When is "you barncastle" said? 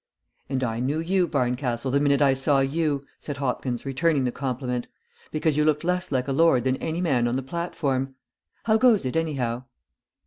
0.99-1.91